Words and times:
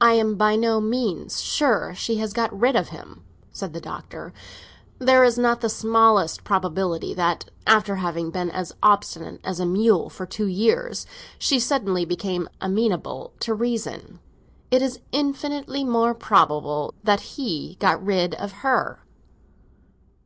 "I 0.00 0.14
am 0.14 0.36
by 0.36 0.56
no 0.56 0.80
means 0.80 1.42
sure 1.42 1.92
she 1.94 2.16
has 2.16 2.32
got 2.32 2.58
rid 2.58 2.74
of 2.74 2.88
him," 2.88 3.24
the 3.60 3.68
Doctor 3.78 4.32
said. 4.34 5.06
"There 5.06 5.22
is 5.22 5.36
not 5.36 5.60
the 5.60 5.68
smallest 5.68 6.44
probability 6.44 7.12
that, 7.12 7.44
after 7.66 7.96
having 7.96 8.30
been 8.30 8.48
as 8.50 8.72
obstinate 8.82 9.38
as 9.44 9.60
a 9.60 9.66
mule 9.66 10.08
for 10.08 10.24
two 10.24 10.46
years, 10.46 11.04
she 11.38 11.60
suddenly 11.60 12.06
became 12.06 12.48
amenable 12.62 13.34
to 13.40 13.52
reason. 13.52 14.20
It 14.70 14.80
is 14.80 15.00
infinitely 15.12 15.84
more 15.84 16.14
probable 16.14 16.94
that 17.04 17.20
he 17.36 17.76
got 17.80 18.02
rid 18.02 18.34
of 18.36 18.52
her." 18.64 19.02